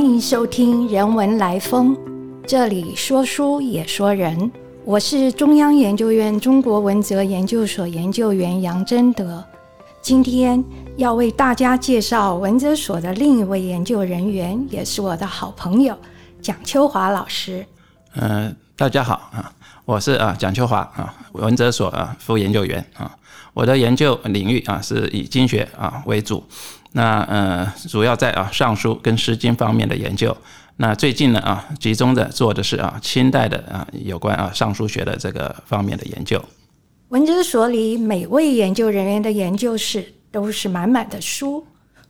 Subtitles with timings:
[0.00, 1.94] 欢迎收听《人文来风》，
[2.46, 4.50] 这里说书也说人。
[4.82, 9.44] 我是中央研究院中国文哲研究所研究员杨真德。
[10.00, 10.64] 今天
[10.96, 15.94] 要为大家介绍文哲所的另一位研究人员，也是我的好朋友
[16.40, 17.66] 蒋秋华老师。
[18.14, 19.52] 嗯，大家好啊，
[19.84, 23.14] 我是啊蒋秋华啊，文哲所啊副研究员啊。
[23.52, 26.42] 我的研究领域啊是以经学啊为主，
[26.92, 30.36] 那呃主要在啊《尚书》跟《诗经》方面的研究。
[30.76, 36.42] 那最近呢啊，集中的做的是啊清代的啊有关啊尚书学的这个方面的研究。
[37.08, 41.66] 文哲所里每位研究人员的研究室都是满满的书。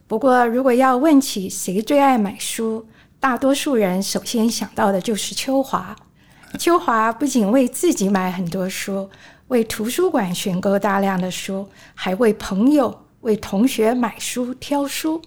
[0.07, 2.87] 不过，如果要问起谁最爱买书，
[3.19, 5.97] 大多数人首先想到的就是秋华。
[6.59, 9.09] 秋华不仅为自己买很多书，
[9.49, 15.21] 为图书馆选购大量的书，还为朋友、为同学买书、挑书。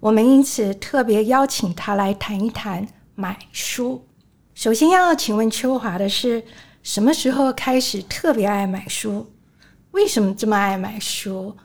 [0.00, 4.06] 我们因此特别邀请他来谈一谈买书。
[4.54, 6.42] 首先要请问秋华的是，
[6.82, 9.32] 什么时候开始特别爱买书？
[9.92, 11.56] 为什么这么爱买书？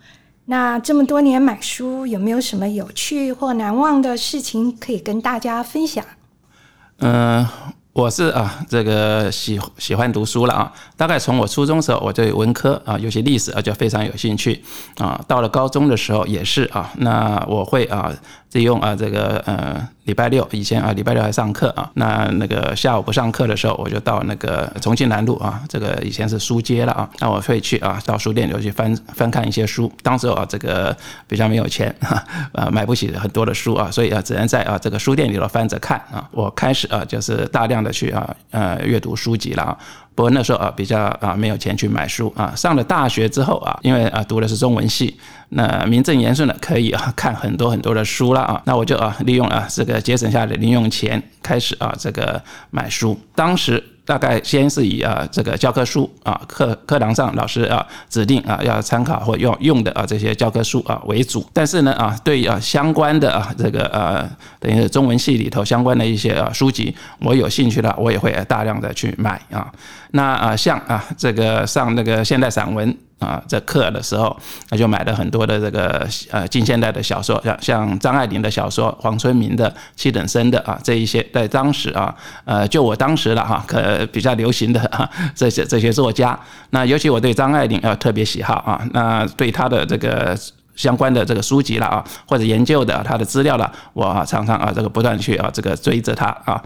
[0.46, 6.06] 那这么多年买书，有没有什么有趣或难忘的事情可以跟大家分享？
[7.00, 7.46] 嗯。
[7.98, 10.72] 我是啊，这个喜喜欢读书了啊。
[10.96, 14.64] 大概从我初中时候，我对文科啊，尤其历史啊，就非常有兴趣
[15.00, 15.20] 啊。
[15.28, 18.14] 到了高中的时候也是啊，那我会啊，
[18.52, 19.90] 利用啊这个呃。
[20.08, 21.92] 礼拜六以前啊，礼拜六还上课啊。
[21.96, 27.10] 那那个下午不上课的时候，我就到那个重庆南路啊，这个以前是书街了啊。
[27.20, 29.92] 那我会去啊，到书店里去翻翻看一些书。
[30.02, 30.96] 当时啊，这个
[31.28, 31.94] 比较没有钱
[32.54, 36.26] 啊，买不起很多的书啊，所以啊，只能在啊这个书店里头翻着看啊。
[36.32, 39.78] 我开始啊，就是大量的去啊呃阅读书籍了啊。
[40.16, 42.54] 不过那时候啊，比较啊没有钱去买书啊。
[42.56, 45.16] 上了大学之后啊，因为啊读的是中文系，
[45.50, 48.62] 那名正言顺的可以啊看很多很多的书了啊。
[48.66, 52.42] 那我就啊利用啊这个节省下的零用钱，开始啊这个
[52.72, 53.20] 买书。
[53.36, 53.84] 当时。
[54.08, 64.26] 大概先是以啊这个教科书啊课课堂上老师啊指定啊要参考或用用的啊这些教科书啊为主，但是呢啊对啊相关的啊这个呃
[64.62, 69.70] 等于是中文系里头相关的一些啊书籍，我有兴趣的我也会大量的去买啊。
[70.12, 72.98] 那啊像啊这个上那个现代散文。
[73.20, 74.36] 啊，在课的时候，
[74.70, 86.40] 那就买了很多的这个呃近现代的小说，像像张爱玲的小说、黄春明的、七等生的啊，这一些在当时啊，呃，就我当时了哈，可比较流行的啊这些这些作家，
[86.70, 90.38] 那尤其我对张爱玲啊特别喜好啊，那对她的这个
[90.76, 96.62] 相关的这个书籍了啊，或者研究的她的资料了，我常常啊这个不断去啊这个追着她啊。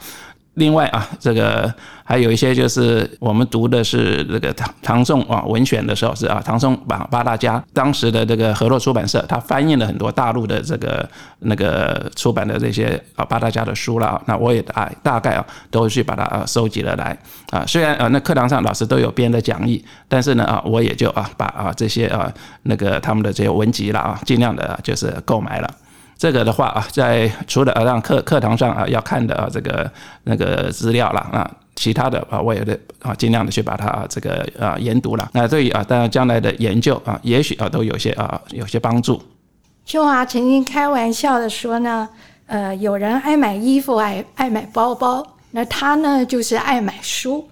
[0.62, 1.74] 另外啊，这个
[2.04, 17.18] 还有一些就是我们读的是这个唐唐宋啊文选的时候是啊唐宋八八大家当时的这个河洛出版社，它翻译了很多大陆的这个那个出版的这些啊八大家的书了啊那我也大大概啊都去把它啊收集了来
[17.50, 17.66] 啊。
[17.66, 25.74] 虽然啊那课堂上老师都有编的讲义，但是呢啊我也就啊把啊这些啊那个他们的这些文集了啊尽量的就是购买了。
[26.22, 29.92] 这个的话啊，在除了啊让课课堂上啊要看的啊这个
[30.26, 35.28] 那个资料了啊，其他的啊我也得啊尽量的去把它这个啊研读了。
[35.34, 39.20] 那对于啊当然将来的研究啊，也许啊都有些啊有些帮助。
[39.84, 42.08] 秋华曾经开玩笑的说呢，
[42.46, 47.50] 呃，有人爱买衣服，爱爱买包包，那他呢就是爱买书。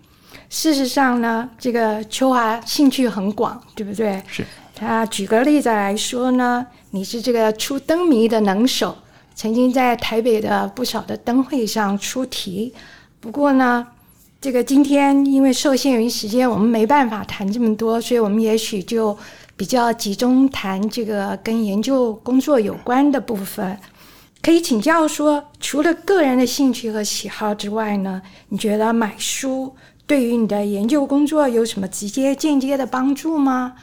[0.51, 4.21] 事实上呢，这个秋华兴趣很广，对不对？
[4.27, 4.45] 是。
[4.79, 8.97] 他举个例子来说呢，你是这个出灯谜的能手，
[9.35, 12.73] 曾经在台北的不少的灯会上出题。
[13.19, 13.85] 不过呢，
[14.39, 19.17] 这个今天因为受限于时间，我们没办法谈这么多，所以我们也许就
[19.57, 23.77] 比较集中谈这个跟研究工作有关的部分。
[24.41, 29.75] 可以请教说，除了个人的兴趣和喜好之外呢，你觉得买书
[30.07, 33.73] 对于你的研究工作有什么直接、间接的帮助吗？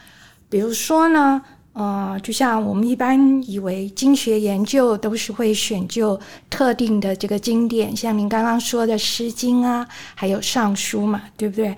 [0.48, 11.76] 比如说呢，呃，就像我们一般以为经学研究都是会选就特定的这个经典，像您刚刚说的《诗经》啊，还有《尚书》嘛，对不对？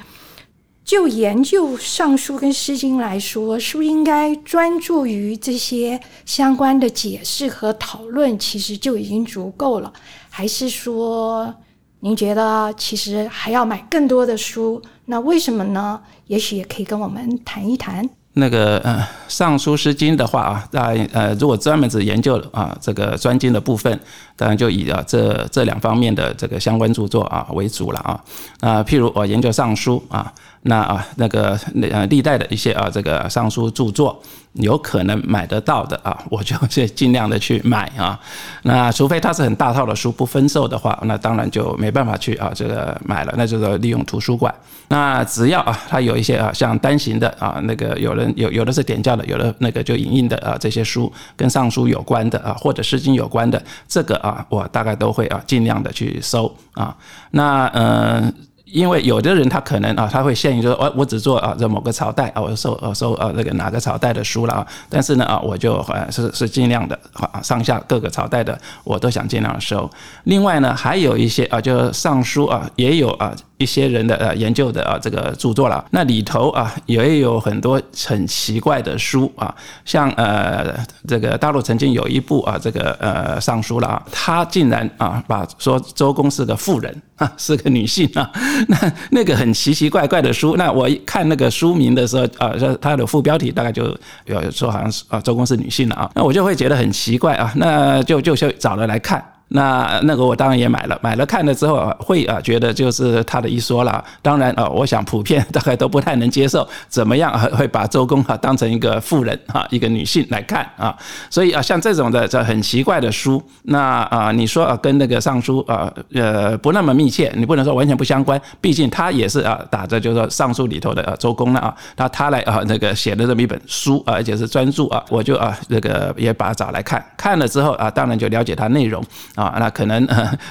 [0.85, 9.93] 就研究《尚书》跟《诗经》来说，是不是应该专注于这些相关的解释和讨论，其实就已经足够了？
[10.31, 11.55] 还是说，
[12.00, 14.81] 您觉得其实还要买更多的书？
[15.05, 16.00] 那为什么呢？
[16.29, 18.09] 也许也可以跟我们谈一谈。
[18.38, 18.94] 那个呃，
[19.29, 20.81] 《尚书》《诗经》的话啊，那
[21.12, 23.99] 呃，如果专门只研究啊这个专经的部分，
[24.37, 28.19] 当然就以啊这这两方面的这个相关著作啊为主了啊。
[28.61, 30.32] 那，譬如我研究《尚书》啊，
[30.62, 34.20] 那啊，那个那呃历代的一些啊，这个尚书著作
[34.55, 38.19] 有可能买得到的啊，我就去尽量的去买啊。
[38.62, 44.52] 那除非它是很大套的书不分售的话，那当然就没办法去啊这个买了，那就是利用图书馆。
[44.88, 56.96] 那只要啊，它有一些啊像单行的啊，那个有人有有的是点教的，有的那个就影印的啊这些书跟尚书有关的啊，或者诗经有关的，这个啊我大概都会啊尽量的去收啊。
[57.31, 58.34] 那嗯。
[58.73, 69.91] 因为有的人他可能啊，他会限于说，我我只做啊这某个朝代啊，我收呃收呃那个哪个朝代的书了啊，但是呢啊，我就呃是是尽量的啊，上下各个朝代的我都想尽量收。
[70.25, 73.35] 另外呢，还有一些啊，就是尚书啊，也有啊。
[73.58, 80.75] 一些人的呃研究的啊这个著作了，那里头啊也有很多很奇怪的书啊，像呃
[81.06, 88.31] 这个大陆曾经有一部啊这个呃尚书了啊，他竟然啊把说周公是个妇人啊， 是个女性啊，
[88.69, 93.84] 那那个很奇奇怪怪的书，那我一看那个书名的时候啊，说它的副标题大概就
[94.26, 99.20] 有说好像是啊周公是女性了啊，那我就会觉得很奇怪啊，那就就就找了来看。
[99.49, 104.05] 那那个我当然也买了，买了看了之后，会啊觉得就是他的一说了。
[104.21, 110.95] 当然啊，我想普遍大概都不太能接受，怎么样会把周公啊当成一个妇人啊，一个女性来看啊。
[111.31, 129.03] 所以啊，像这种的这很奇怪的书，那啊你说啊跟那个尚书啊呃不那么密切，你不能说完全不相关，毕竟他也是啊打着就是说尚书里头的啊周公了啊，他他来啊那个写的这么一本书啊，而且是专著啊，我就啊这个也把它找来看，看了之后啊，当然就了解它内容。
[129.38, 130.06] 啊，那可能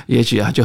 [0.06, 0.64] 也许啊，就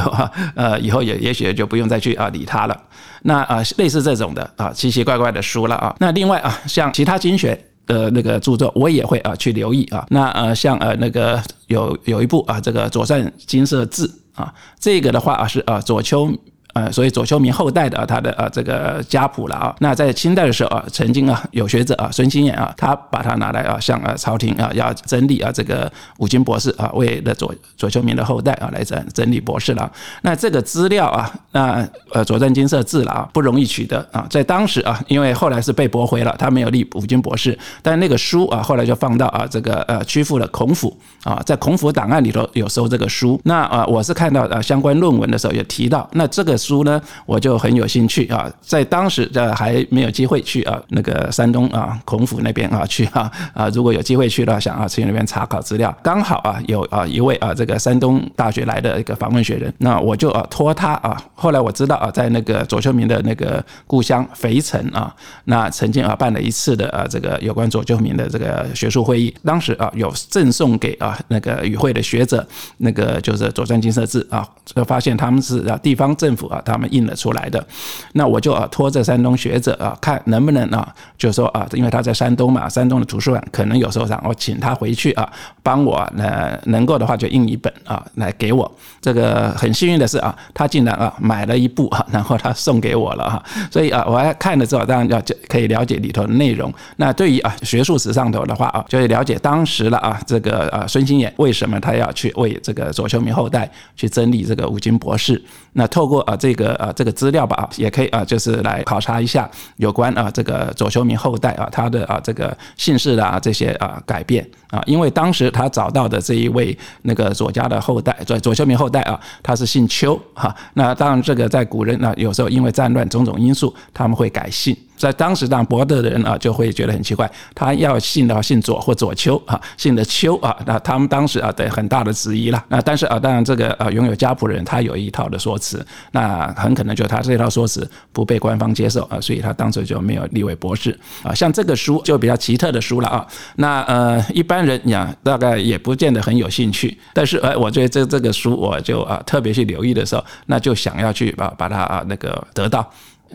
[0.55, 2.83] 呃，以后也也许就不用再去啊理他了。
[3.23, 5.95] 那啊，类似这种的啊，奇奇怪怪的书了啊。
[5.99, 10.07] 那另外啊，像其他经学的那个著作，我也会啊去留意啊。
[10.11, 16.33] 那呃，像呃那个有有一部啊，这个《左善金色志》啊，这个的话啊是啊左丘。
[16.75, 19.75] 呃，所以左丘明后代的啊，他的啊这个家谱了啊。
[19.81, 29.93] 那在清代的时候啊，曾经啊有学者啊孙清远啊，他把它拿来啊向啊朝廷啊要整理啊这个五经博士啊为的左左丘明的后代啊来整整理博士了。
[30.23, 43.39] 那这个资料啊，那呃左传金色字了啊不容易取得啊，在当时啊，因为后来是被驳回了，他没有立五经博士，但那个书啊后来就放到啊这个呃曲阜的孔府啊，在孔府档案里头有收这个书。
[43.45, 46.57] 那啊我是看到啊相关论文的时候也提到，那这个。
[46.63, 65.13] 书呢，我就很有兴趣啊，在当时的还没有机会去啊，那个山东啊孔府那边啊去啊啊，如果有机会去的话，想啊去那边查考资料，刚好啊有啊一位啊这个山东大学来的一个访问学人，那我就啊托他啊，后来我知道啊，在那个左丘明的那个故乡肥城啊，
[65.47, 72.47] 那曾经啊办了一次的啊这个有关左丘明的这个学术会议，当时啊有赠送给啊那个与会的学者
[72.79, 76.52] 那个就是《左传金色志》啊，就发现他们是啊地方政府。
[76.53, 77.65] 啊，他们印了出来的，
[78.13, 85.31] 那我就啊托着山东学者啊，看能不能啊，就说啊，因为他在山东嘛，山东的图书馆可能有时候让我请他回去啊，
[85.63, 88.71] 帮我呃能够的话就印一本啊来给我。
[89.01, 93.43] 这个很幸运的是啊，他竟然啊买了一部啊， 然后他送给我了哈。
[93.71, 96.73] 所以啊，我还看了之后，当然要可以了解里头的内容。
[96.97, 105.43] 那对于啊学术史上头的话啊，就会了解当时了啊，这个啊孙兴衍为什么他要去为这个左丘明后代去争立这个五经博士？
[105.73, 106.37] 那透过啊。
[106.43, 120.53] 这个啊，这个资料吧啊，也可以啊，就是来考察一下有关啊这个左丘明后代啊他的啊这个姓氏的啊这些啊改变啊，因为当时他找到的这一位那个左家的后代，左左丘明后代啊，他是姓丘哈。
[120.75, 124.77] 那当然这个在古人呢，有时候因为战乱种种因素，他们会改姓。
[125.03, 132.65] 在当时，当博德的人啊，就会觉得很奇怪，他要姓的话姓左或左丘啊，姓的丘啊，那他们当时啊，对很大的质疑了。
[132.69, 141.35] 那但是啊，当然这个啊，拥有家谱的人他有一套的说辞，那很可能就他这套说辞不被官方接受啊，所以他当时就没有立为博士啊。
[141.35, 152.89] 像这个书就比较奇特的书了啊，那呃一般人呀大概也不见得很有兴趣，但是呃，我觉得这这个书我就啊特别去留意的时候，那就想要去把把它啊那个得到。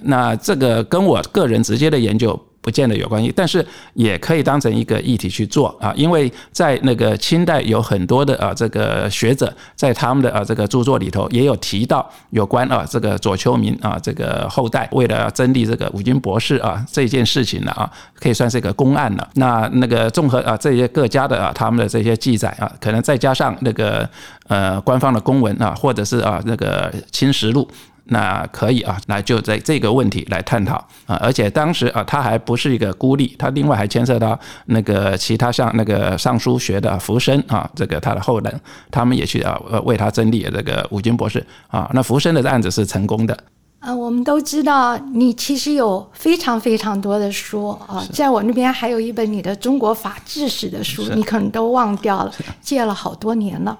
[0.04, 17.90] 那这个跟我个人直接的研究不见得有关系，但是也可以当成一个议题去做啊，因为在那个清代有很多的啊这个学者在他们的啊这个著作里头也有提到有关啊这个左丘明啊这个后代为了争立这个五经博士啊这件事情呢啊，
[18.20, 19.26] 可以算是一个公案了。
[19.36, 24.08] 那那个综合啊这些各家的啊他们的这些记载啊，可能再加上那个
[24.50, 27.66] 呃官方的公文啊，或者是啊那个清实录。
[28.10, 43.38] 那可以啊，那就在这个问题来探讨啊，而且当时啊，他还不是一个孤立，他另外还牵涉到那个其他像那个尚书学的福生啊，这个他的后人，他们也去啊为他争立这个五经博士啊，那福生的案子是成功的。
[43.80, 53.78] 呃，我们都知道你其实有非常非常多的书啊，在我那边还有一本你的中国法制史的书，你可能都忘掉了，借了好多年了。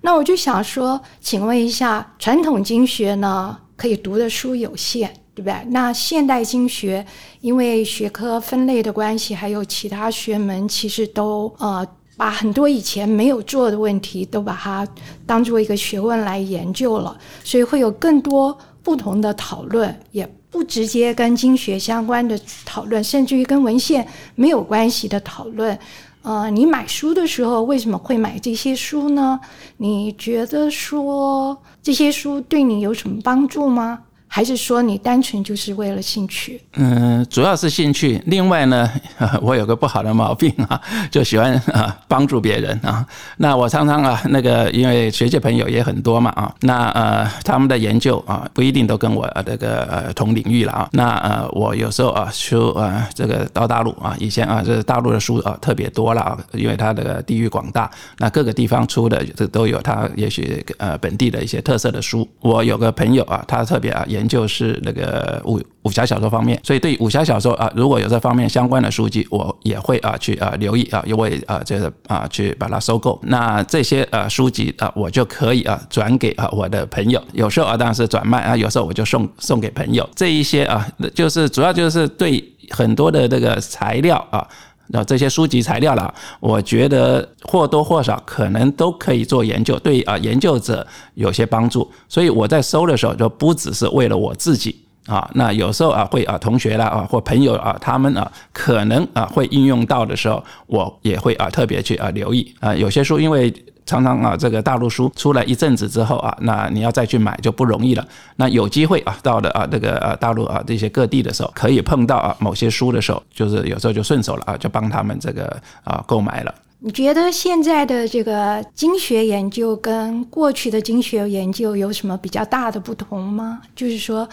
[0.00, 5.54] 那我就想说，请问一下，传统经学呢，可以读的书有限，对不对？
[5.70, 7.06] 那现代经学，
[7.40, 11.86] 因为学科分类的关系，还有其他学门，其实都呃。
[12.18, 14.88] 把很多以前没有做的问题都把它
[15.26, 17.14] 当做一个学问来研究了，
[17.44, 25.78] 所以会有更多不同的讨论，也不直接跟经学相关的讨论，甚至于跟文献没有关系的讨论。
[26.26, 29.38] 呃，你买书的时候为什么会买这些书呢？
[29.76, 34.05] 你觉得说这些书对你有什么帮助吗？
[34.28, 36.60] 还是说你单纯就是为了兴趣？
[36.74, 38.20] 嗯，主要是兴趣。
[38.26, 38.90] 另外呢，
[39.40, 40.80] 我有个不好的毛病啊，
[41.10, 43.06] 就喜欢啊帮助别人啊。
[43.38, 50.88] 那我常常啊，那个因为学界朋友也很多嘛啊，那呃他们的研究啊不一定都跟我这个呃同领域了啊。
[50.92, 62.28] 那呃我有时候啊出啊这个到大陆啊，以前啊这大陆的书啊特别多了啊，因为它的地域广大，那各个地方出的这都有它也许呃本地的一些特色的书。
[62.40, 73.20] 我有个朋友啊，他特别啊研究是那个武武侠小说方面，所以对武侠小说啊，如果有这方面相关的书籍，我也会啊去啊留意啊，因为啊这个啊去把它收购。
[73.22, 80.08] 那这些呃书籍啊，我就可以啊转给啊我的朋友，有时候啊当然是转卖啊，有时候我就送送给朋友。
[80.14, 84.46] 这一些啊，就是主要就是对很多的这个材料啊。
[84.88, 91.90] 那这些书籍材料了，我觉得或多或少可能都可以做研究，对啊研究者有些帮助。
[92.08, 94.76] 所以我在搜的时候就不只是为了我自己
[95.06, 103.52] 啊，那有时候啊会啊同学啦啊或朋友啊他们啊可能啊会应用到的时候，我也会啊特别去啊留意啊有些书因为。
[103.86, 108.06] 常常啊，这个大陆书出来一阵子之后啊，那你要再去买就不容易了。
[108.34, 116.52] 那有机会啊，到了啊这个啊大陆啊这些各地的时候，可以碰到啊某些书的时候，就是有时候就顺手了啊，就帮他们这个啊购买了。
[116.80, 123.62] 你觉得现在的这个经学研究跟过去的经学研究有什么比较大的不同吗？
[123.74, 124.28] 就是说，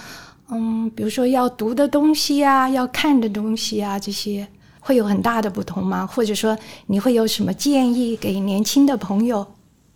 [0.50, 4.48] 嗯，比如说要读的东西啊，要看的东西啊，这些。
[4.84, 6.06] 会有很大的不同吗？
[6.06, 9.46] 或者说你会有什么建议给年轻的朋友？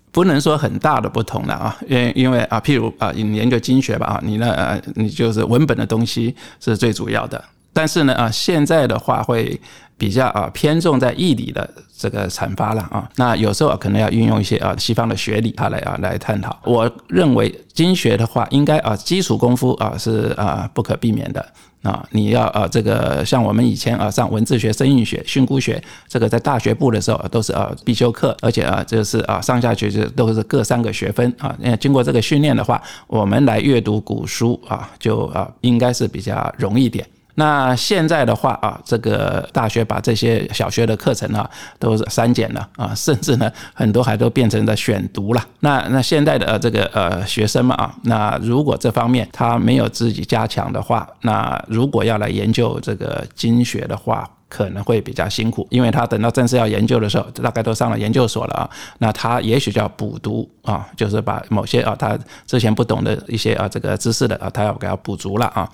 [0.09, 7.43] 不能说很大的不同了啊，因因为啊，譬如啊，你研究经学吧啊，你呢啊，你就是文本的东西是最主要的。
[7.73, 9.59] 但是呢啊，现在的话会
[9.97, 13.09] 比较啊偏重在义理的这个阐发了啊。
[13.15, 16.57] 那有时候可能要运用一些啊西方的学理，它来啊来探讨。
[16.63, 21.45] 我认为经学的话，应该啊基础功夫啊是啊不可避免的。
[21.83, 31.55] 啊，你要啊，这个像我们以前啊上文字学、声韵学、训诂学，这个在大学部的时候都是啊必修课，而且啊这是啊上下学就都是各三个学分啊。
[31.59, 37.07] 那经过这个训练的话，我们来阅读古书啊，就啊应该是比较容易点。
[37.39, 45.45] 那现在的话啊，这个大学把这些小学的课程啊都删减了啊， 甚至呢很多还都变成了选读了。
[45.59, 62.17] 那那现在的这个呃学生们啊，那如果这方面他没有自己加强的话，那如果要来研究这个经学的话，可能会比较辛苦，因为他等到正式要研究的时候，大概都上了研究所了啊，那他也许叫补读啊，就是把某些啊他
[62.47, 65.69] 之前不懂的一些啊这个知识的啊，他要给他补足了啊。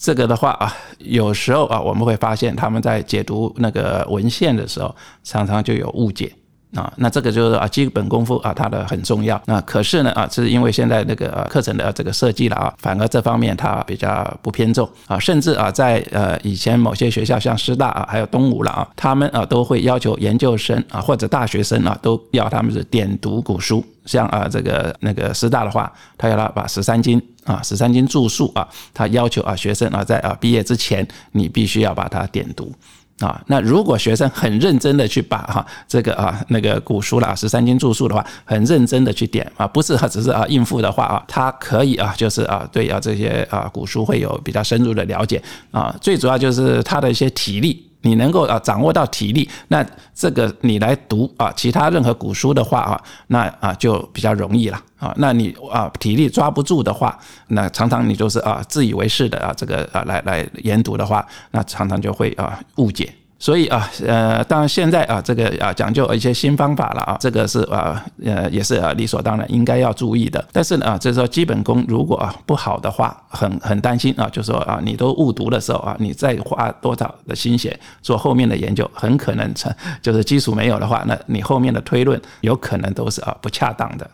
[0.00, 6.32] 这个的话啊，有时候啊，我们会发现他们在解读那个文献的时候，常常就有误解
[6.74, 6.92] 啊。
[6.96, 9.40] 那这个就是啊，基本功夫啊，它的很重要。
[9.46, 15.18] 那可是呢啊，是因为现在那个课程的这个设计了啊，反而这方面它比较不偏重啊。
[15.18, 23.84] 甚至啊，在呃以前某些学校，像师大啊，还有东吴了啊，他们啊都会要求研究生啊或者大学生啊，都要他们是点读古书。
[24.08, 32.72] 像啊，这个那个师大的话，他要他把十三经啊，十三经注述啊，他要求啊学生啊在啊毕业之前，你必须要把它点读
[33.20, 33.38] 啊。
[33.48, 45.94] 那如果学生很认真的去把哈这个啊那个古书啦，十三经注述的话，很认真的去点啊，不是他只是啊应付的话啊，他可以啊就是啊对啊这些啊古书会有比较深入的了解啊。
[46.00, 47.87] 最主要就是他的一些体力。
[48.02, 55.12] 你能够啊掌握到体力，那这个你来读啊其他任何古书的话啊，那啊就比较容易了啊。
[55.18, 63.12] 那你啊体力抓不住的话，那常常你就是啊自以为是的啊这个啊来来研读的话，那常常就会啊误解。
[63.40, 70.44] 所以啊，呃，当然现在啊，这个啊讲究一些新方法了啊，这个是啊，呃，也是啊理所当然应该要注意的。
[70.52, 84.10] 但是呢啊，就是说基本功如果啊不好的话，很 很担心啊，就是说啊，你都误读的时候啊，你再花多少的心血做后面的研究，很可能成就是基础没有的话，那你后面的推论有可能都是啊不恰当的。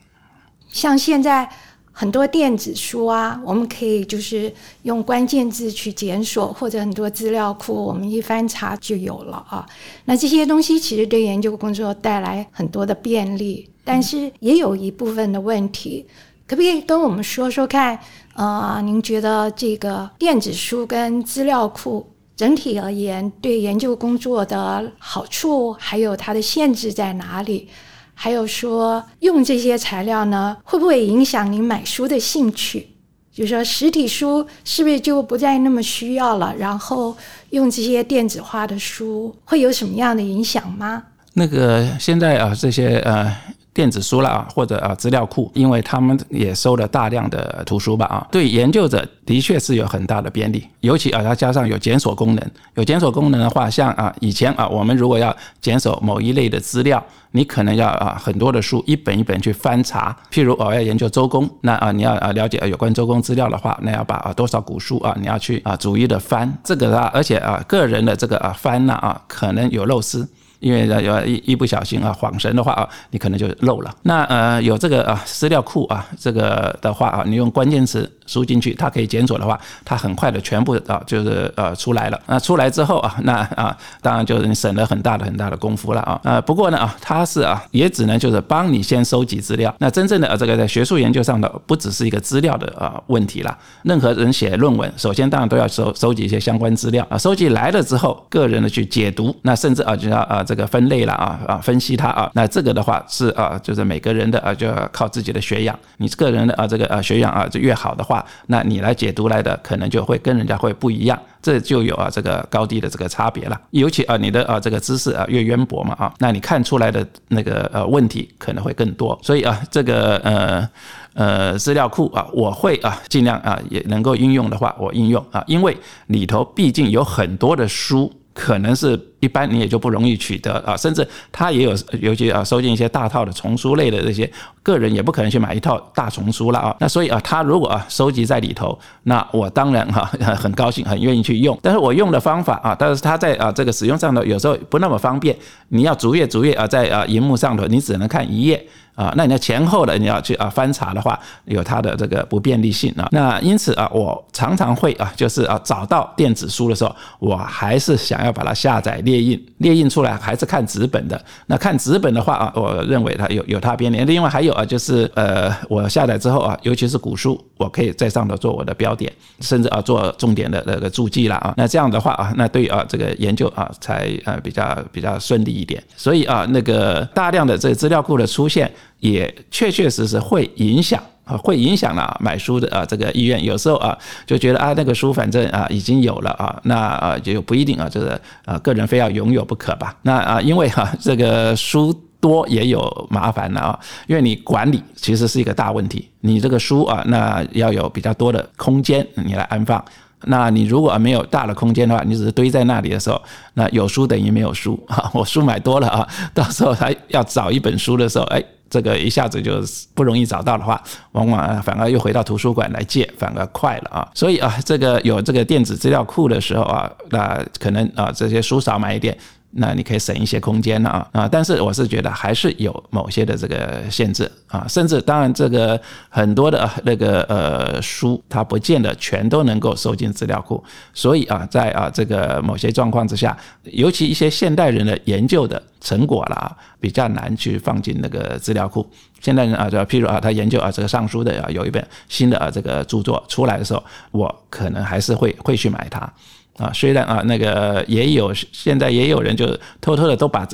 [0.68, 1.48] 像现在
[1.96, 9.64] 很多电子书啊，我们可以就是用关键字去检索，或者很多资料库，我们一翻查就有了啊。
[10.04, 16.04] 那这些东西其实对研究工作带来很多的便利，但是也有一部分的问题。
[16.46, 17.98] 可不可以跟我们说说看？
[18.34, 22.04] 呃，您觉得这个电子书跟资料库
[22.36, 27.68] 整体而言，对研究工作的好处，还有它的限制在哪里？
[28.14, 32.88] 还有说用这些材料呢，会不会影响您买书的兴趣？
[33.32, 36.54] 就是说实体书是不是就不再那么需要了？
[36.56, 37.16] 然后
[37.50, 41.02] 用这些电子化的书会有什么样的影响吗？
[41.32, 43.36] 那个现在啊，这些呃。
[43.74, 70.24] 电子书了啊，或者啊资料库，因为他们也收了大量的图书吧啊，对研究者的确是有很大的便利，尤其啊它加上有检索功能，有检索功能的话，像啊以前啊我们如果要检索某一类的资料，你可能要啊很多的书一本一本去翻查，譬如我要研究周公，那啊你要啊了解有关周公资料的话，那要把啊多少古书啊你要去啊逐一的翻，这个啊而且啊个人的这个啊翻呢啊可能有漏失。
[70.64, 73.94] 因为要一一不小心啊，晃神的话啊，你可能就漏了。
[74.04, 82.18] 那呃，有这个啊资料库啊，这个的话啊，你用关键词输进去，它可以检索的话，它很快的全部啊就是呃出来了。
[82.26, 86.18] 那出来之后啊，那啊当然就是你省了很大的很大的功夫了啊。
[86.24, 89.74] 呃，不过呢啊，它是啊也只能就是帮你先收集资料。
[89.80, 93.54] 那真正的啊这个在学术研究上的不只是一个资料的啊问题了。
[93.82, 97.18] 任何人写论文，首先当然都要收收集一些相关资料啊。
[97.18, 100.53] 收集来了之后，个人的去解读，那甚至啊就要啊这。
[100.54, 105.76] 这个分类了啊啊，分析它啊，那这个的话是啊，就是每个人的啊，就要靠自己的学养。
[105.96, 111.20] 你个人的啊，这个啊学养啊，就越好的话，那你来解读来的可能就会跟人家会不一样。
[111.42, 113.60] 这就有啊这个高低的这个差别了。
[113.70, 119.18] 尤其啊你的啊这个知识啊越渊博嘛啊，那你看出来的那个呃问题可能会更多。
[119.24, 120.68] 所以啊这个呃
[121.14, 128.12] 呃资料库啊，我会啊尽量啊也能够应用的话，我应用啊，因为里头毕竟有很多的书。
[128.36, 134.30] 可能是一般你也就不容易取得啊，甚至他也有，尤其啊收进一些大套的丛书类的这些，
[134.62, 136.76] 个人也不可能去买一套大丛书了啊。
[136.78, 140.04] 那所以啊，他如果啊收集在里头，那我当然哈
[140.36, 141.58] 很高兴，很愿意去用。
[141.62, 145.34] 但是我用的方法啊，但是他在啊这个使用上头有时候不那么方便，
[145.68, 148.64] 你要逐页逐页啊在啊荧幕上头，你只能看一页。
[148.94, 153.08] 啊，那你要前后的你要去啊翻查的话，有它的这个不便利性啊。
[153.10, 161.24] 那因此啊，我常常会啊，就是啊找到电子书的时候，我还是想要把它下载列列印，列印出来还是看纸本的。
[161.46, 164.04] 那看纸本的话啊，我认为它有有它便利。
[164.04, 171.54] 另外还有啊，就是呃，我下载之后啊，尤其是古书，我可以在上头做我的标点，甚至啊做重点的那个注记了啊。
[171.56, 175.80] 那这样的话啊，那对啊这个研究啊才呃比较比较顺利一点。
[175.96, 178.70] 所以啊，那个大量的这资料库的出现。
[179.00, 183.42] 也确确实实会影响啊，会影响了买书的啊这个意愿。
[183.42, 189.96] 有时候啊就觉得啊那个书反正啊已经有了啊，那啊就不一定啊，就是啊个人非要拥有不可吧。
[190.02, 196.08] 那啊因为哈这个书多也有麻烦了啊，因为你管理其实是一个大问题。
[196.20, 199.84] 你这个书啊，那要有比较多的空间你来安放。
[200.26, 205.10] 那你如果没有大的空间的话，你只是堆在那里的时候，那有书等于没有书啊。
[205.12, 209.62] 我书买多了啊，到时候还要找一本书的时候，哎，这个一下子就
[209.94, 214.08] 不容易找到的话，往往反而又回到图书馆来借，反而快了啊。
[214.14, 219.16] 所以啊，这个有这个电子资料库的时候啊，那可能啊这些书少买一点。
[219.56, 221.28] 那你可以省一些空间了啊啊！
[221.30, 230.62] 但是我是觉得还是有某些的这个限制啊，甚至当然这个很多的那个呃书，它不见得全都能够收进资料库，
[230.92, 238.84] 所以啊，在啊这个某些状况之下，尤其一些现代人的研究的成果啦，比较难去放进那个资料库。
[239.20, 246.12] 现代人啊，就譬如啊，他研究啊这个尚书的啊，有一本新的啊这个著作出来的时候，我可能还是会会去买它。
[246.58, 249.46] 啊，虽然啊，那个也有，现在也有人就
[249.80, 250.46] 偷偷的都把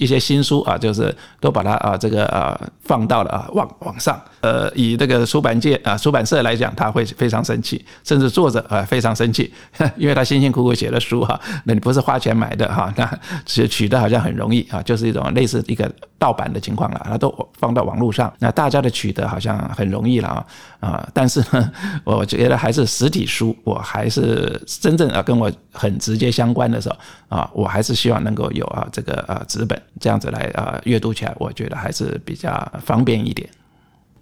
[0.00, 4.20] 一些新书啊，就是都把它啊，这个啊放到了啊网网上。
[4.40, 9.50] 呃，以这个出版界啊出版社来讲，他会非常生气，甚至作者啊非常生气，
[9.96, 13.06] 因为他辛辛苦苦写的书哈，那你不是花钱买的哈，那
[13.46, 20.46] 其实取得好像很容易啊，就是一种类似一个盗版的情况了，他都放到网络上，那大家的取得好像很容易了啊。
[20.80, 21.72] 啊，但是呢，
[22.04, 26.96] 我觉得还是实体书，我还是真正啊跟我很直接相关的时候
[27.30, 32.50] 啊，我还是希望能够有啊这个啊纸本这样子来啊阅读起来，我觉得还是比较
[32.84, 33.48] 方便一点。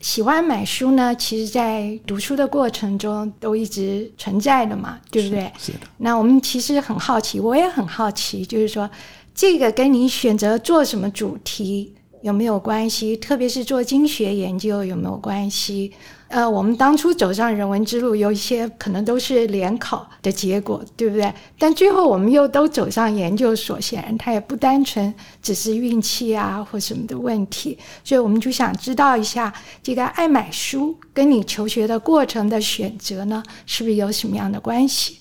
[0.01, 5.49] 喜欢买书呢，其实，在读书的过程中都一直存在的嘛，对不对？
[5.59, 5.79] 是的。
[5.99, 8.91] 那我们其实很好奇，我也很好奇，就是说，
[9.33, 13.17] 这个跟你选择做什么主题有没有关系？
[13.17, 15.93] 特别是做经学研究有没有关系？
[16.33, 21.31] 呃，我们当初走上人文之路，有一些可能都是联考的结果，对不对？
[21.59, 27.79] 但最后我们又都走上研究所，显然它也不单纯只是运气啊或什么的问题。
[28.03, 35.19] 所以我们就想知道一下，这个爱买书跟你求学的过程的选择呢，是不是有什么样的关系？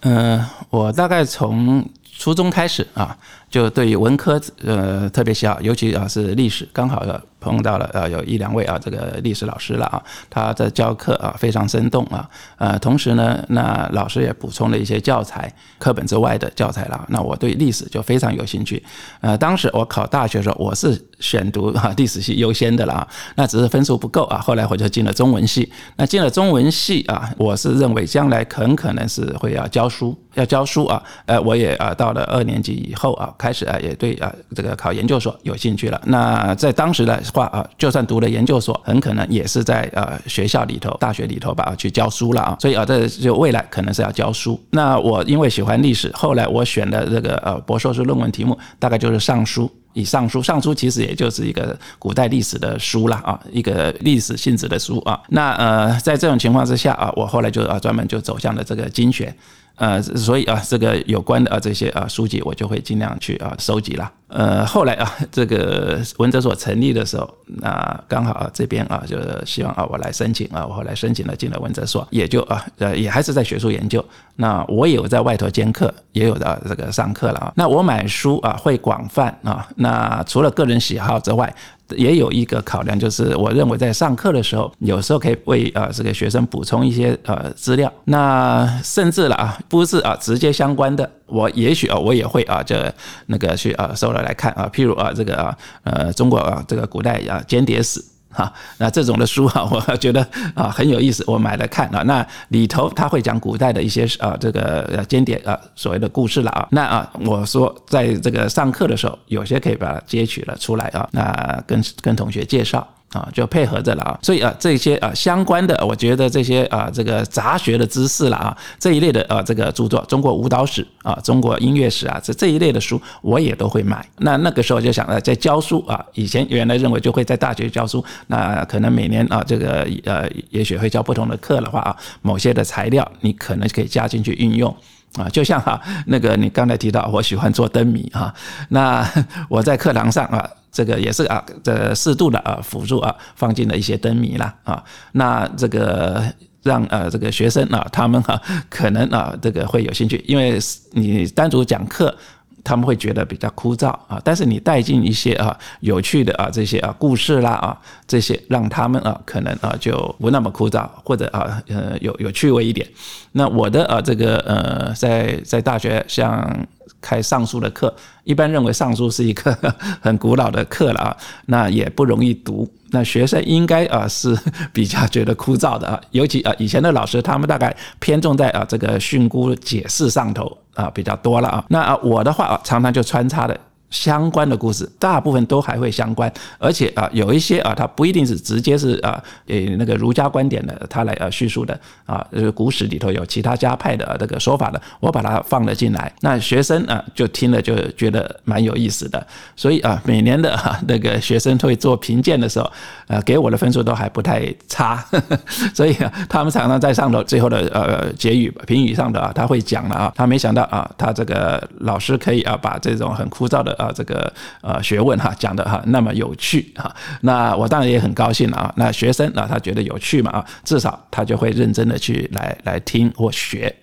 [0.00, 3.16] 嗯，我大概从初中开始啊，
[3.48, 7.22] 就对于文科呃特别喜好，尤其啊是历史，刚好要。
[7.40, 18.82] 碰到了呃有一两位啊这个历史老师了啊，他的教课啊非常生动啊，呃同时呢那老师也补充了一些教材课本之外的教材了，那我对历史就非常有兴趣。
[19.20, 25.70] 呃当时我考大学的时候我是选读啊历史系优先的了啊，那只是分数不够啊，后来我就进了中文系。
[25.96, 36.00] 那进了中文系啊，我是认为将来很可能是会要教书，要教书啊，呃我也啊到了二年级以后啊，开始啊也对啊这个考研究所有兴趣了。
[36.04, 42.56] 那在当时的话啊，就算读了研究所，很可能也是在呃学校里头、大学里头吧去教书了啊。
[42.58, 44.58] 所以啊，这就未来可能是要教书。
[44.70, 49.66] 那我因为喜欢历史，后来我选的这个呃博硕士论文题目，大概就是《尚书》。
[49.92, 55.18] 以《尚书》，《尚书》其实也就是一个古代历史的书了啊，一个历史性质的书啊。
[55.28, 59.34] 那呃，在这种情况之下啊，我后来就啊专门就走向了这个经学。
[59.76, 64.10] 呃，所以啊，这个有关的啊这些啊书籍，我就会尽量去啊收集了。
[64.28, 74.04] 呃，后来啊，这个文哲所成立的时候，那刚好啊这边啊就希望啊我来申请啊，我后来申请了进了文哲所，也就啊呃也还是在学术研究。
[74.34, 77.52] 那我也有在外头兼课，也有的这个上课了啊。
[77.56, 81.54] 那我买书啊会广泛啊，那除了个人喜好之外。
[81.90, 92.92] 也有一个考量，就是我认为在上课的时候，有时候可以为啊这个学生补充一些呃资料，那甚至了啊不是啊直接相关的，我也许啊我也会啊这
[93.26, 98.02] 那个去啊搜了来看啊，譬如啊这个啊呃中国啊这个古代啊间谍史。
[98.28, 100.20] 哈，那这种的书啊，我觉得
[100.54, 102.02] 啊很有意思，我买来看啊。
[102.02, 106.68] 那里头他会讲古代的一些啊这个间谍啊所谓的故事了啊。
[106.70, 112.86] 那啊，我说在这个上课的时候，有些可以把它截取了出来啊，那跟跟同学介绍。
[113.12, 124.06] 啊，就配合着了啊，所以啊，这些啊相关的，我觉得这些啊这个杂学的知识了啊，这一类的啊这个著作，中国舞蹈史啊，中国音乐史啊，这这一类的书，我也都会买。
[124.18, 134.76] 那那个时候就想着，在教书啊，以前原来认为就会在大学教书，那可能每年啊这个呃，也许会教不同的课的话啊，某些的材料你可能可以加进去运用
[135.16, 138.34] 啊，就像哈那个你刚才提到，我喜欢做灯谜啊，
[138.68, 139.08] 那
[139.48, 140.50] 我在课堂上啊。
[140.76, 146.22] 这个也是啊，这适度的啊辅助啊，放进了一些灯谜啦啊，那这个
[146.62, 150.58] 让呃这个学生啊，他们哈可能啊这个会有兴趣，因为
[150.90, 152.14] 你单独讲课，
[152.62, 162.86] 他们会觉得比较枯燥啊，但是你带进一些啊有趣的啊这些啊故事啦啊这些，让他们啊可能啊就不那么枯燥，或者啊呃有有趣味一点。
[163.32, 166.66] 那我的啊这个呃在在大学像。
[167.06, 169.56] 开尚书的课，一般认为尚书是一个
[170.02, 171.16] 很古老的课了啊，
[171.46, 172.68] 那也不容易读。
[172.90, 174.36] 那学生应该啊是
[174.72, 181.64] 比较觉得枯燥的啊，尤其啊以前的老师他们大概偏重在啊这个训诂解释上头啊比较多了啊。
[181.68, 183.56] 那啊我的话啊常常就穿插的。
[183.90, 191.78] 相关的故事，大部分都还会相关，而且啊，有一些啊，它不一定是直接是啊，诶那个儒家观点的，他来呃叙述的。
[192.04, 202.70] 啊，就是古史里头有其他家派的这个说法的，我把它放了进来，那学生啊就听了就觉得蛮有意思的，所以啊，每年的哈那个学生会做评鉴的时候，
[203.08, 205.04] 呃，给我的分数都还不太差，
[205.74, 213.75] 所以啊，他们常常在上头最后的呃结语评语上的啊，他会讲了啊，他没想到啊，他这个老师可以啊把这种很枯燥的。
[213.76, 218.72] 啊，这个呃学问哈讲的哈那么有趣哈，那我当然也很高兴了啊。
[218.76, 223.74] 那学生啊他觉得有趣嘛啊，至少他就会认真的去来来听或学。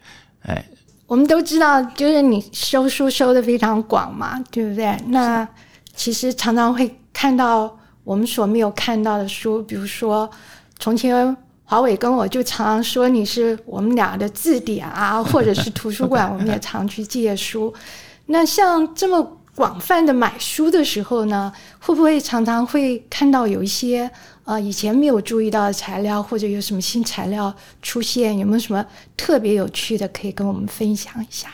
[0.42, 0.66] 哎，
[1.08, 4.98] 我们都知道，就是你收书收的非常广嘛，对不对？
[5.08, 5.48] 那
[5.96, 10.30] 其实常常会看到我们所没有看到的书，比如说
[10.80, 17.74] 从前华伟跟我就常常说你是我们俩的字典啊，或者是图书馆，我们也常去借书。
[18.26, 19.40] 那像这么。
[19.56, 24.10] 广泛的买书的时候呢，会不会常常会看到有一些
[24.46, 28.38] 呃以前没有注意到的材料，或者有什么新材料出现？
[28.38, 28.84] 有没有什么
[29.16, 31.50] 特别有趣的可以跟我们分享一下？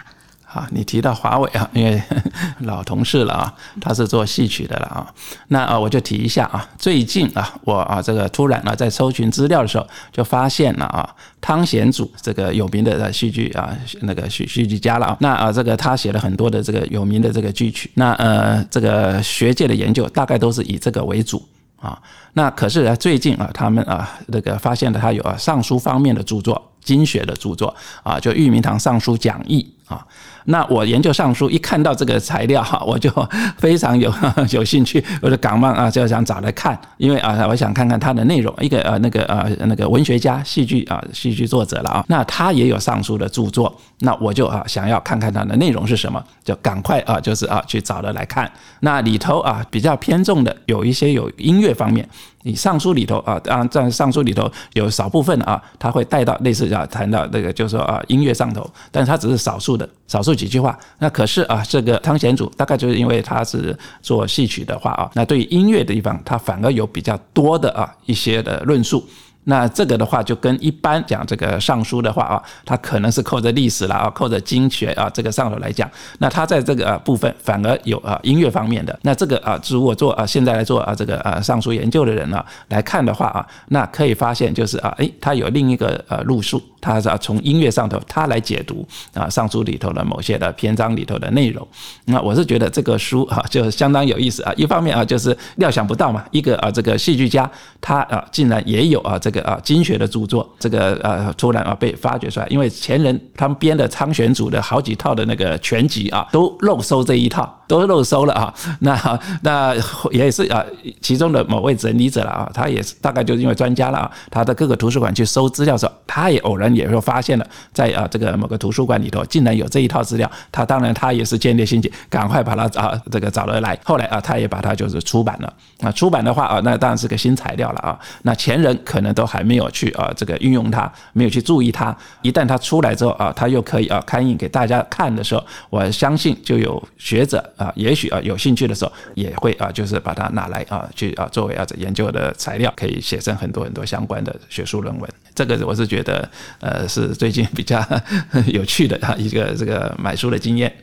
[0.51, 2.01] 啊，你提到华为啊，因为
[2.61, 5.13] 老同事了啊，他是做戏曲的了啊。
[5.49, 11.07] 那啊，我就提一下啊，最近啊，我啊这个突然啊在搜寻资料的时候，就发现了啊，
[11.39, 15.17] 汤显祖这个有名的戏剧啊那个戏戏剧家了啊。
[15.19, 17.91] 那啊这个他写了很多的这个有名的这个剧曲。
[17.93, 21.47] 那呃这个学界的研究大概都是以这个为主。
[21.79, 22.01] 啊。
[22.33, 26.65] 那可是呢，最近啊，他们啊那个发现了他有啊尚书方面的著作。
[26.81, 30.03] 经学的著作啊，就《玉明堂尚书讲义》啊。
[30.45, 33.09] 那我研究尚书，一看到这个材料哈， 我就
[33.57, 34.13] 非常有
[34.51, 38.53] 有兴趣，我就赶忙啊就想找来看，因为啊，我想看看它的内容。
[38.59, 48.51] 一个呃那个呃那个文学家、戏剧啊戏剧作者了啊，那他也有尚书的著作，那我就啊想要看看它的内容是什么，就赶快啊就是啊去找了来看。
[48.81, 52.07] 那里头啊比较偏重的有一些有音乐方面。
[52.43, 60.77] 你尚书里头啊，当然在尚书里头有少部分啊，他会带到类似啊，谈到那个就是说啊，音乐上头，但是他只是少数的，少数几句话。
[60.99, 69.05] 那可是啊，这个汤显祖大概就是因为他是做戏曲的话啊，那对于音乐的地方，他反而有比较多的啊一些的论述。
[69.49, 78.97] 那这个的话，就跟一般讲这个尚书的话啊，它可能是扣着历史了啊，扣着经学啊，这个上头来讲，那它在这个部分反而有啊音乐方面的。
[79.01, 86.61] 那这个啊，如果做啊现在来做啊这个啊尚书研究的人呢来看的话啊，那可以发现就是啊，诶，它有另一个呃路数。
[86.81, 91.67] 他是从音乐上头，他来解读啊上书里头的某些的篇章里头的内容。
[92.05, 94.53] 那我是觉得这个书哈就相当有意思啊。
[94.55, 97.49] 一方面啊，就是料想不到嘛，一个啊这个戏剧家
[97.81, 102.47] 他啊竟然也有啊这个啊经学的著作，这个呃突然啊被发掘出来。
[102.47, 108.53] 因为前人他们编的仓玄祖的好几套的那个全集啊，都漏收这一套，都漏收了啊。
[108.79, 109.75] 那那
[110.11, 110.63] 也是啊
[111.01, 116.68] 其中的某位整理者了啊，他也是大概就是因为专家了啊，他的各个图书馆去收资料时候，他也偶然。
[116.75, 120.29] 也就发现了，在啊这个某个图书馆里头，竟然有这一套资料。
[120.51, 123.77] 他当然他也是建立心情，赶快把它啊这个找了来。
[123.83, 125.53] 后来啊，他也把它就是出版了。
[125.79, 127.99] 那出版的话啊，那当然是个新材料了啊。
[128.23, 131.95] 那前人可能都还没有去啊这个运用它，没有去注意它。
[132.21, 145.09] 一旦它出来之后啊，它又可以啊刊印给大家看的时候，我相信就有学者啊，也许啊有兴趣的时候，也会啊就是把它拿来啊去啊作为啊研究的材料，可以写成很多很多相关的学术论文。
[145.33, 146.29] 这个我是觉得。
[146.59, 147.83] 呃，是最近比较
[148.47, 150.73] 有趣的啊一个这个买书的经验。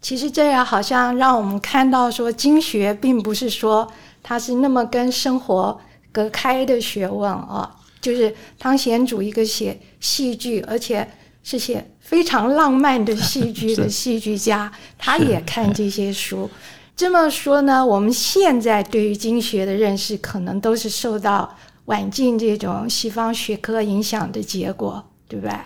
[0.00, 3.90] 其实这样好像让我们看到说，经学并不是说
[4.22, 5.80] 它是那么跟生活
[6.10, 7.76] 隔开的学问啊。
[8.00, 11.08] 就是汤显祖一个写戏剧，而且
[11.44, 16.50] 是写非常浪漫的戏剧 的戏剧家，他也看这些书。
[16.96, 25.04] 这么说呢，我们现在对于经学的认识，可能都是受到晚近这种西方学科影响的结果。
[25.32, 25.56] 对不对？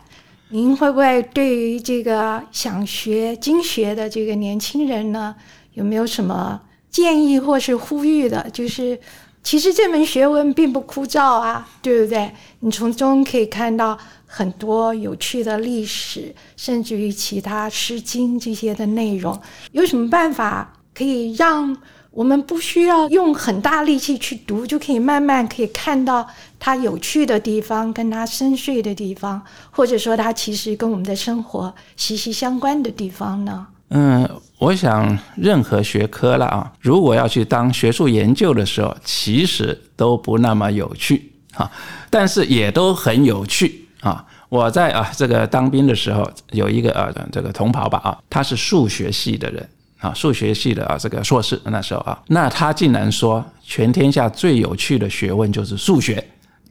[0.50, 5.34] 您会不会对于这个想学经学的这个年轻人呢，
[5.72, 8.48] 有没有什么建议或是呼吁的？
[8.50, 8.96] 就是
[9.42, 12.30] 其实这门学问并不枯燥啊，对不对？
[12.60, 19.36] 你从中可以看到很多有趣的历史，甚至于其他《诗经》这些的内容。
[19.72, 21.76] 有什么办法可以让？
[22.16, 26.26] 我们不需要用很大力气去读，就可以慢慢可以看到
[26.58, 33.66] 它有趣的地方，跟它深邃的地方，或者说它其实跟我们的生活息息相关的地方呢？
[33.90, 34.26] 嗯，
[34.58, 41.70] 我想任何学科了啊，如果要去当学术研究的时候，其实都不那么有趣啊，
[42.08, 44.24] 但是也都很有趣啊。
[44.48, 49.68] 我在啊这个当兵的时候，有一个呃这个同袍吧啊，他是数学系的人。
[50.06, 56.22] 啊，数学系的啊，这个硕士那时候啊，那他竟然说全天下最有趣的学问就是数学，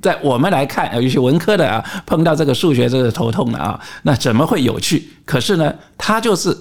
[0.02, 5.08] 在我们来看，有些文科的啊，碰到这个数学这是头痛的啊，那怎么会有趣？
[5.26, 6.58] 可是呢，他就是。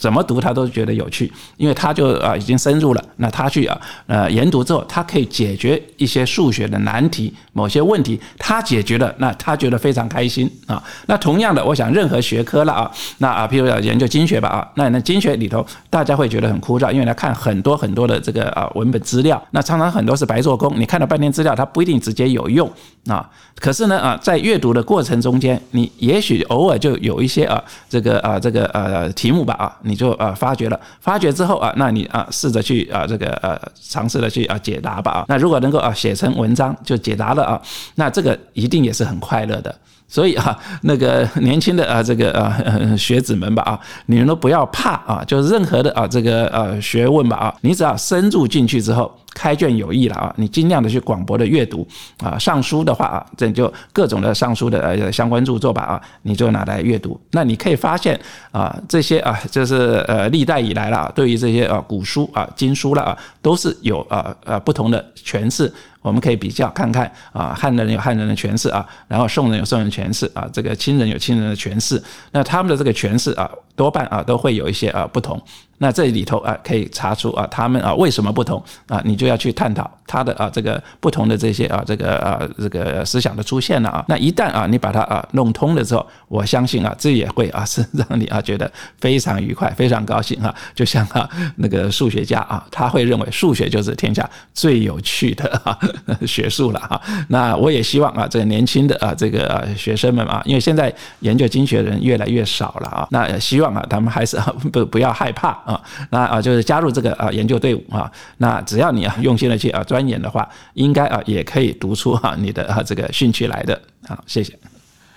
[0.00, 3.04] 怎么读他都觉得有趣，因为他就啊已经深入了。
[3.16, 10.82] 那他去啊呃研读之后，他可以解决一些数学的难题，某些问题他解决了，那他觉得非常开心啊。
[11.06, 22.70] 那同样的，我想任何学科了啊，那啊譬如要研究经学吧啊，那那经学里头大家会觉得很枯燥，因为他看很多很多的这个啊文本资料，那常常很多是白做工，你看了半天资料，它不一定直接有用
[23.06, 23.28] 啊。
[23.56, 29.76] 可是呢啊，在阅读的过程中间，你也许偶尔就有一些啊这个啊这个呃题目吧啊。
[29.82, 37.60] 你就啊发觉了，发觉之后啊，那你啊试着去啊这个呃尝试的去啊解答吧啊，那如果能够啊写成文章就解答了啊，
[37.96, 39.74] 那这个一定也是很快乐的。
[40.08, 49.14] 所以啊，那个年轻的啊这个呃 学子们吧啊，你们都不要怕啊，就任何的啊这个呃学问吧啊，你只要深入进去之后。
[49.34, 50.34] 开卷有益了啊！
[50.36, 51.86] 你尽量的去广博的阅读
[52.18, 57.20] 啊，上书的话啊，这就各种的上书的呃相关著作吧啊，你就拿来阅读。
[57.30, 58.18] 那你可以发现
[58.50, 65.72] 啊，这些啊，就是呃历代以来了，对于这些啊古书啊经书了啊，都是有啊呃不同的诠释。
[66.02, 72.02] 我们可以比较看看啊，汉人有汉人的诠释啊，然后宋人有宋人诠释啊，这个清人有清人的诠释。
[72.32, 73.50] 那他们的这个诠释啊。
[73.80, 75.40] 多半啊都会有一些啊不同。
[75.82, 79.00] 那这里头啊，可以查出啊，他们啊为什么不同啊？
[79.02, 84.04] 你就要去探讨他的啊这个不同的这些啊这个啊这个思想的出现了啊。
[84.06, 90.54] 那一旦啊你把它啊弄通了之后，我相信啊这也会啊是让你啊觉得非常愉快、非常高兴啊。
[90.74, 95.78] 就像啊那个数学家啊，他会认为数学就是天下最有趣的啊
[96.28, 97.00] 学术了啊。
[97.28, 104.36] 那我也希望啊这个年轻的啊这个学生们啊，因为现在研究经学人越来越少了啊，那希望啊他们还是
[104.72, 105.48] 不不要害怕。
[105.64, 105.80] 啊，
[106.10, 113.80] 那啊就是加入这个啊研究队伍啊，那只要你啊用心的去啊钻研的话，应该啊也可以读出哈你的啊这个兴趣来的。
[114.06, 114.58] 好，谢谢，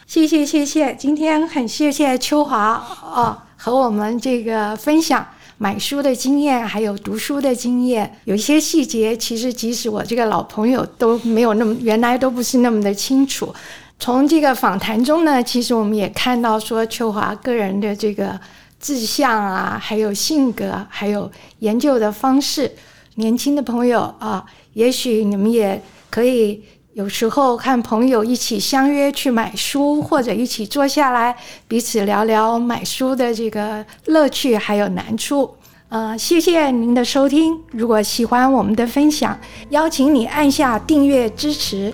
[0.05, 5.25] 谢谢谢谢，今天很谢谢秋华啊和我们这个分享
[5.57, 13.53] 买书的经验，还有读书的经验，有一些细节其实即使我这个老朋友都没有那么原来都不是那么的清楚。
[14.03, 18.37] 从这个访谈中呢，其实我们也看到说秋华个人的这个。
[18.77, 22.69] 志向啊，还有性格，还有研究的方式，
[23.15, 26.61] 年轻的朋友啊，也许你们也可以
[26.91, 31.33] 有时候和朋友一起相约去买书，或者一起坐下来
[31.65, 35.55] 彼此聊聊买书的这个乐趣还有难处。
[35.87, 37.57] 呃，谢谢您的收听。
[37.71, 39.39] 如果喜欢我们的分享，
[39.69, 41.93] 邀请你按下订阅支持。